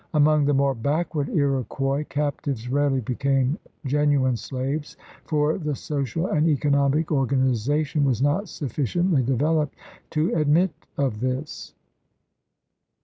Among 0.15 0.45
the 0.45 0.53
more 0.55 0.73
backward 0.73 1.29
Iroquois, 1.29 2.03
captives 2.05 2.67
rarely 2.71 3.01
became 3.01 3.59
genuine 3.85 4.35
slaves, 4.35 4.97
for 5.25 5.59
the 5.59 5.75
social 5.75 6.25
and 6.25 6.47
economic 6.47 7.09
organi 7.09 7.51
zation 7.51 8.03
was 8.03 8.19
not 8.19 8.49
sufficiently 8.49 9.21
developed 9.21 9.75
to 10.17 10.33
admit 10.33 10.71
of 10.97 11.19
this. 11.19 11.75